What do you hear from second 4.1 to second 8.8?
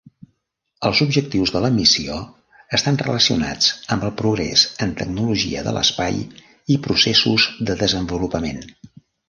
progrés en tecnologia de l'espai i processos de desenvolupament.